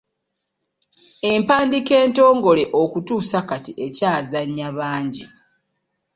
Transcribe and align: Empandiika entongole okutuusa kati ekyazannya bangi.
Empandiika 1.31 1.93
entongole 2.03 2.63
okutuusa 2.81 3.39
kati 3.49 3.71
ekyazannya 3.85 4.67
bangi. 4.77 5.23